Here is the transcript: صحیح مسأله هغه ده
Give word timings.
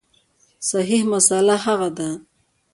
صحیح 0.69 1.01
مسأله 1.13 1.55
هغه 1.65 1.89
ده 1.97 2.09